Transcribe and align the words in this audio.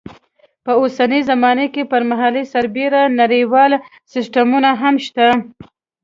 په 0.65 0.71
اوسنۍ 0.81 1.21
زمانه 1.29 1.65
کې 1.73 1.83
پر 1.91 2.01
محلي 2.09 2.43
سربېره 2.53 3.01
نړیوال 3.21 3.71
سیسټمونه 4.13 4.69
هم 4.81 4.95
شته. 5.05 5.27